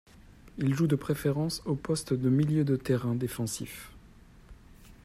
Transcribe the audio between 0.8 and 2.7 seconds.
de préférence au poste de milieu